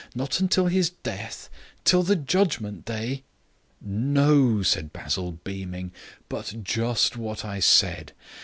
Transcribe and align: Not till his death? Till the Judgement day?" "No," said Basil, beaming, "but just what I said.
Not 0.15 0.31
till 0.49 0.65
his 0.65 0.89
death? 0.89 1.47
Till 1.85 2.01
the 2.01 2.15
Judgement 2.15 2.85
day?" 2.85 3.23
"No," 3.79 4.63
said 4.63 4.91
Basil, 4.91 5.33
beaming, 5.43 5.91
"but 6.27 6.55
just 6.63 7.17
what 7.17 7.45
I 7.45 7.59
said. 7.59 8.13